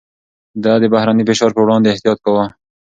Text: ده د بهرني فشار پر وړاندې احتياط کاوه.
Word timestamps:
ده 0.63 0.73
د 0.81 0.85
بهرني 0.93 1.23
فشار 1.29 1.49
پر 1.55 1.61
وړاندې 1.63 1.87
احتياط 1.91 2.19
کاوه. 2.25 2.43